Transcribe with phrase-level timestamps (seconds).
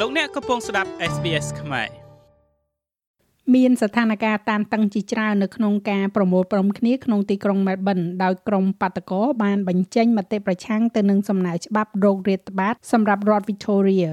[0.00, 1.88] លោកអ្នកកំពុងស្ដាប់ SBS ខ្មែរ
[3.54, 14.08] មានស្ថានភាពតានតឹងជាច្រើននៅក្នុងការប្រមូលផ្តុំគ្នាក្នុងទីក្រុង Melbourne ដោយក្រុមបាតកោបានបញ្ចេញមតិប្រឆាំងទៅនឹងសំណើច្បាប់រោគរាតត្បាតសម្រាប់រដ្ឋ Victoria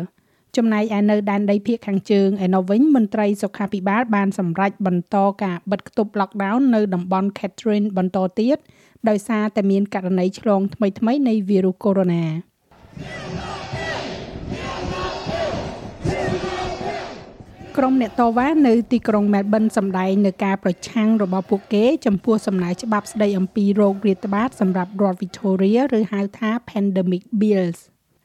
[0.58, 8.58] ចំណែកឯនៅដែនដីភាគខាងជើងឯនោះវិញមន្ត្រីសុខាភិបាលបានសម្រេចបន្តការបិទគប់ lockdown នៅតំបន់ Catherine បន្តទៀត
[9.10, 12.14] ដោយសារតែមានករណីឆ្លងថ្មីៗនៃវីរុសកូវីដ
[13.30, 13.31] -19
[17.78, 27.80] ក្រុមអ្នកតវ៉ានៅទីក្រុង Melbourne សម្ដែងនៅការប្រឆាំងរបស់ពួកគេ ចំពោះសំណើច្បាប់ស្ដីអំពីរោគរាតត្បាតសម្រាប់រដ្ឋ Victoria ឬហៅថា Pandemic Bills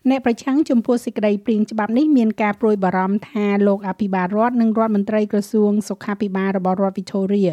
[0.09, 7.53] អ្នកប្រឆាំងចំពោះសេចក្តីព្រាងច្បាប់នេះមានការព្រួយបារម្ភថាលោកអភិបាលរដ្ឋនិងរដ្ឋមន្ត្រីក្រសួងសុខាភិបាលរបស់រដ្ឋ Victoria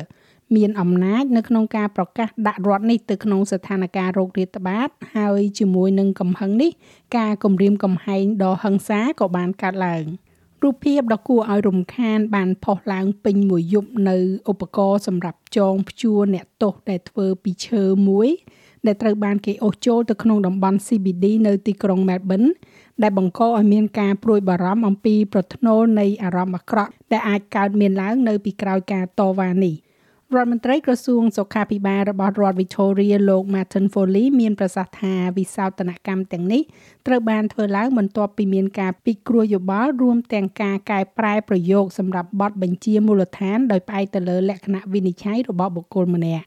[0.56, 6.72] មានអំណាចនៅក្នុងការប្រកាសដាក់រដ្ឋនេះទៅក្នុងស្ថានភាពរោគរាតត្បាត ហើយជាមួយនឹងកំហឹងនេះ
[7.18, 10.06] ការគម្រាមកំហែងដ៏ហិង្សាក៏បានកើតឡើង។
[10.64, 14.18] រូបភាពដ៏គួរឲ្យរំខាន បានផុសឡើងពេញមួយយប់នៅ
[14.52, 18.28] ឧបករណ៍សម្រាប់ចងព្យួរអ្នកទោសដែលធ្វើពីឈើមួយ
[18.86, 22.50] ដែលត្រូវបានគេអូសចូលទៅក្នុងតំបន់ CBD នៅទីក្រុង Melbourne
[23.02, 29.76] ដែលបង្កឲ្យមានការព្រួយបារម្ភអំពីប្រធ្នូលនៃអារម្មណ៍អាក្រក់ដែលអាចកើតមានឡើងនៅពីក្រោយការតវ៉ានេះ។
[30.32, 36.62] រដ្ឋមន្ត្រីក្រសួងសុខាភិបាលរបស់រដ្ឋ Victoria លោក Martin Foley មានប្រសាសន៍ថាវិសោធនកម្មទាំងនេះ
[37.08, 46.46] ត្រូវបានធ្វើឡើងបន្ទាប់ពីមានការពិគ្រោះយោបល់រួមទាំងការកែប្រែប្រយោគសម្រាប់បទបញ្ជាមូលដ្ឋានដោយផ្អែកទៅលើលក្ខណៈវិនិច្ឆ័យរបស់បុគ្គលម្នាក់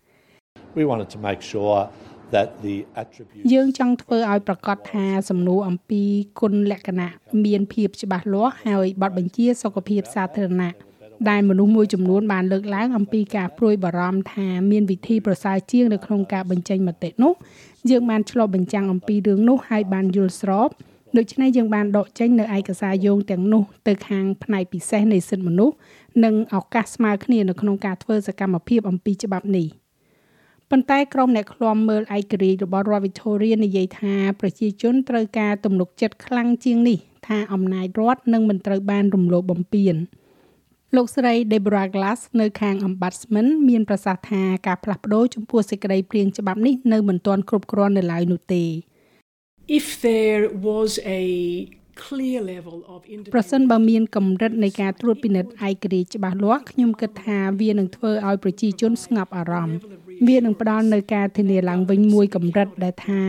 [0.79, 1.79] We wanted to make sure
[2.35, 6.03] that the attribute យើងចង់ធ្វើឲ្យប្រកាសថាសំណួរអំពី
[6.41, 7.11] គុណលក្ខណៈ
[7.45, 10.73] មានភាពច្បាស់លាស់ហើយបទបញ្ជាសុខភាពសាធារណៈ
[11.31, 17.33] ដែលមនុស្សមួយចំនួនបានលើកឡើងអំពីការព្រួយបារម្ភថាមានវិធីប្រសើរជាងនៅក្នុងការបញ្ចេញមតិនោះ
[17.91, 20.71] យើងបានឆ្លុះបញ្ចាំងអំពីរឿងនោះហើយបានយល់ស្រប
[21.17, 25.75] ដូច្នេះយើងបានដកចេញនៅឯកសារយោងទាំងនោះទៅខាងផ្នែកពិសេសនៃសិទ្ធិមនុស្ស
[26.25, 29.67] និងឱកាសស្មើគ្នានៅក្នុងការធ្វើសកម្មភាពអំពីច្បាប់នេះ
[30.71, 39.97] ប៉ុន្តែក្រុមអ្នកឃ្លាំមើលឯករាជ្យរបស់រដ្ឋ Victoria និយាយថាប្រជាជនត្រូវការទំនុកចិត្តខ្លាំងជាងនេះ ថាអំណាចរដ្ឋនឹងមិនត្រូវបានរំលោភបំពាន។
[40.95, 48.65] លោកស្រី Deborah Glass នៅខាង Ombudsman មានប្រសាសន៍ថាការផ្លាស់ប្ដូរចំពោះសេចក្តីព្រាងច្បាប់នេះនៅមិនទាន់គ្រប់គ្រាន់នៅឡើយនោះទេ
[49.79, 51.25] If there was a
[52.05, 52.99] clear level of
[53.35, 59.79] ប្រសិនបើមានកម្រិតនៃការត្រួតពិនិត្យឯករាជ្យច្បាស់លាស់ខ្ញុំគិតថាវានឹងធ្វើឲ្យប្រជាជនស្ងប់អារម្មណ៍
[60.29, 63.23] វានឹងផ្ដល់នូវការធានាឡើងវិញមួយកម្រិតដែលថា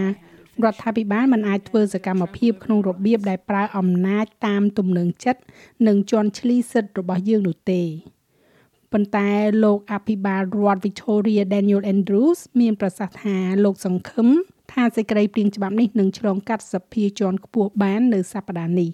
[0.66, 5.42] រដ្ឋាភិបាលមិនអាចធ្វើសកម្មភាពក្នុងរបៀបដែលប្រើអំណាចតាមទំនឹងចិត្ត
[5.88, 7.82] និងជន់ឈ្លីសិទ្ធិរបស់យើងនោះទេ
[8.92, 9.30] ប៉ុន្តែ
[9.64, 14.28] លោកអភិបាលរដ្ឋ Victoria Daniel Andrews មានប្រសាសន៍ថាលោកសង្ឃឹម
[14.74, 18.90] ថាសេចក្តីព្រាងច្បាប់នេះនឹងឆ្លងកាត់សភាជាន់ខ្ពស់បាននៅសប្តាហ៍នេះ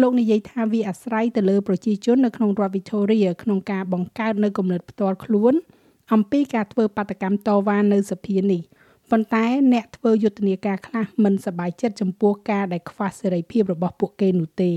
[0.00, 5.54] លោកនិយាយថាវាអាស្រ័យទៅលើប្រជាជននៅក្នុងរដ្ឋ Victoria ក្នុងការបង្កើតនៅគំនិតផ្ទាល់ខ្លួន
[6.12, 8.62] អំពីការធ្វើបាតកម្មតវ៉ានៅសភានេះ
[9.10, 14.72] ប៉ុន្តែអ្នកធ្វើយុទ្ធនាការខ្លះមិនសប្បាយចិត្តចំពោះការដែលខ្វះសេរីភាពរបស់ពួកគេនោះទេ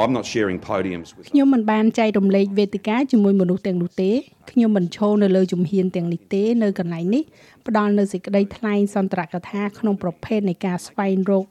[0.00, 4.10] I'm not sharing podiums with ខ្ញុំមិនបានចែករំលែកវេទិកាជាមួយមនុស្សទាំងនោះទេ
[4.50, 7.22] ខ្ញុំមិនឈរនៅលើជំហានទាំងនេះទេនៅកន្លែងនេះ
[7.66, 11.44] ផ្ដល់នៅសេចក្តីថ្លែងសន្ទរកថាក្នុងប្រភេទនៃការស្វែងរក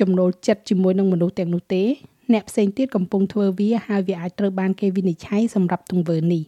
[0.00, 1.84] ចំណូលចិត្តជាមួយនឹងមនុស្សទាំងនោះទេ
[2.32, 6.42] អ្នកផ្សេងទៀតកំពុងធ្វើវាហើយវាអាចត្រូវបានគេវិនិច្ឆ័យសម្រាប់ទង្វើនេះ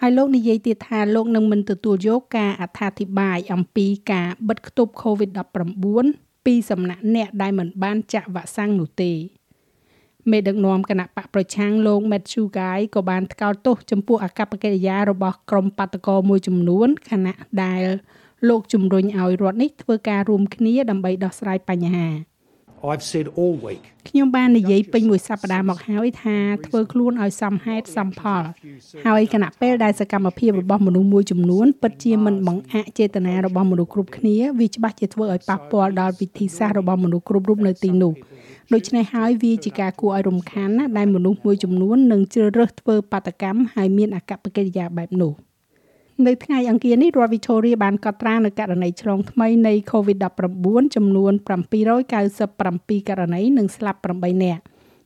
[0.00, 9.12] ហើយលោកនិយាយទៀតថាលោកនឹងមិនទទួលយកការអត្ថាធិប្បាយអំពីការបិទគប់ COVID-19 ពីសំណាក់អ្នកដែលមិនបានចាក់វ៉ាក់សាំងនោះទេ
[10.30, 17.84] មេដឹកនាំគណៈបកប្រឆាំងលោក Matthew Guy ក៏បានថ្កោលទោសចំពោះអកប្បកិរិយារបស់ក្រុមបាតកោមួយចំនួនខណៈដែល
[18.48, 22.08] លោកជំរុញឲ្យរដ្ឋនេះធ្វើការរួមគ្នាដើម្បីដោះស្រាយបញ្ហា។
[22.90, 26.36] I've said all week ខ្ញុំបាននិយាយពេញមួយសប្តាហ៍មកហើយថា
[26.66, 28.42] ធ្វើខ្លួនឲ្យសមហេតុសមផល
[29.06, 38.12] ហើយគណៈពេលដែលសកម្មភាពរបស់មនុស្សមួយចំនួនពិតជាមិនបង្អាក់ចេតនារបស់មនុស្សគ្រប់គ្នាវាច្បាស់ជាធ្វើឲ្យប៉ះពាល់ដល់វិធីសាស្ត្ររបស់មនុស្សគ្រប់រូបនៅទីនោះ
[38.74, 45.32] ដូច្នេះហើយវាជាការគួរឲ្យរំខានណាស់ដែលមនុស្សមួយចំនួននឹងជ្រើសរើសធ្វើបាតកម្មហើយមានអកប្បកិរិយាបែបនោះ។
[46.24, 51.32] នៅថ្ងៃអង្គារនេះរដ្ឋ Victoria បានកត់ត្រានូវករណីឆ្លងថ្មីនៃ COVID-19 ចំនួន
[52.40, 54.62] 797ករណីនិងស្លាប់8នាក់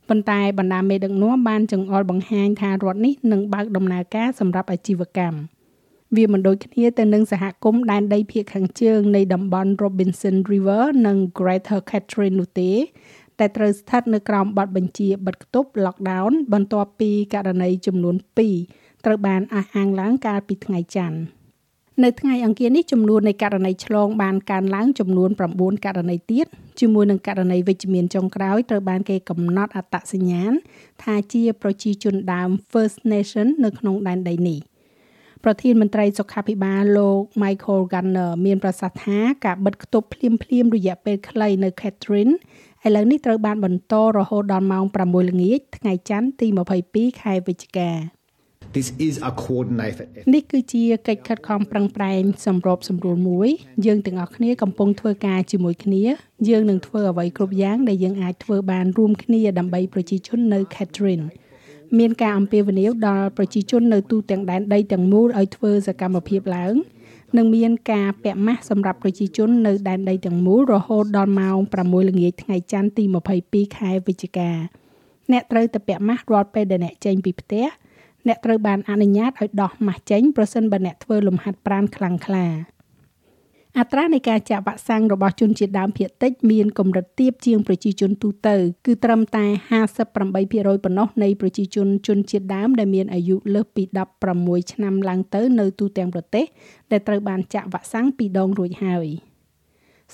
[0.09, 5.39] ប៉ុន្តែបណ្ដាមេដឹកនាំបានចង្អុលបង្ហាញថារដ្ឋនេះនឹងបើកដំណើរការសម្រាប់អាជីវកម្ម
[6.15, 12.71] វាមិនដូចគ្នាទៅនឹងសហគមន៍ដែនដីភាគខាងជើងនៃតំបន់ Robinson River និង Greater Catherine នោះទេ
[13.39, 21.19] តែត្រូវស្ថិតនៅក្រោមបទបញ្ជាបិទគប់ lockdown បន្ទាប់ពីករណីចំនួន2 ត្រូវបានអះអាងឡើងកាលពីថ្ងៃច័ន្ទ
[22.03, 26.45] នៅថ្ងៃអង្គារនេះចំនួននៃករណីឆ្លងបានកើនឡើងចំនួន9ករណីទៀត
[26.79, 30.51] ជាមួយនឹងករណីវិជ្ជមានចុងក្រោយត្រូវបានគេកំណត់អត្តសញ្ញាណ
[31.03, 34.59] ថាជាប្រជាជនដើម First Nation នៅក្នុងដែនដីនេះ
[35.43, 42.33] ប្រធានមន្ត្រីសុខាភិបាលលោក Michael Gardner មានប្រសាសន៍ថាការបិទគប់ភ្លាមភ្លាមរយៈពេលខ្លីនៅ Catherine
[42.85, 46.47] ឥឡូវនេះត្រូវបានបន្តរហូតដល់ម៉ោង6ល្ងាចថ្ងៃច័ន្ទទី
[46.83, 47.91] 22ខែវិច្ឆិកា
[48.77, 53.49] This is a coordinated នេះគឺជាកិច្ចខិតខំប្រឹងប្រែងសម្របសម្រួលមួយ
[53.85, 56.03] យើងទាំងអស់គ្នាកំពុងធ្វើការជាមួយគ្នា
[56.49, 61.25] យើងនឹងធ្វើអ្វីគ្រប់យ៉ាងដែលយើងអាចធ្វើបានរួមគ្នាដើម្បីប្រជាជននៅ Catherine
[61.99, 66.73] មានការអំពាវនាវដល់ប្រជាជននៅទូទាំងដែនដីទាំងមូលឲ្យធ្វើសកម្មភាពឡើង
[67.37, 73.03] និងមានការពាក់ម៉ាស់សម្រាប់ប្រជាជននៅដែនដីទាំងមូលរហូតដល់ម៉ោង6ល្ងាចថ្ងៃច័ន្ទទី
[73.41, 74.51] 22ខែវិច្ឆិកា
[75.31, 77.65] អ្នកត្រូវតែពាក់ម៉ាស់រាល់ពេលដែលអ្នកចេញពីផ្ទះ
[78.27, 82.47] អ្នកត្រូវបានអនុញ្ញាតឲ្យដោះម៉ាស់ចេញប្រសិនបើអ្នកធ្វើលំហាត់ប្រាណខ្លាំងក្លា
[83.79, 89.45] អត្រានៃការចាក់វ៉ាក់សាំងរបស់ជនជាតិដើមភាគតិចមានកម្រិតទាបជាងប្រជាជនទូទៅគឺត្រឹមតែ
[89.99, 93.83] 58%ប៉ុណ្ណោះនៃប្រជាជនជនជាតិដើមដែលមានអាយុលើសពី
[94.27, 96.45] 16ឆ្នាំឡើងទៅនៅទូទាំងប្រទេស
[96.91, 99.07] ដែលត្រូវបានចាក់វ៉ាក់សាំងពីរដងរួចហើយ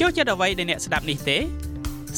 [0.00, 1.38] ចូលចិត្តអ្វីដែលអ្នកស្ដាប់នេះទេ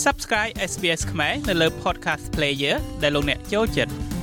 [0.05, 4.14] Subscribe SBS ខ្មែរនៅលើ Podcast Player ដែលលោកអ្នកចូលចិត្ត